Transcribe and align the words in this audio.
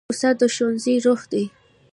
استاد 0.13 0.35
د 0.41 0.43
ښوونځي 0.55 0.95
روح 1.05 1.21
دی. 1.31 1.43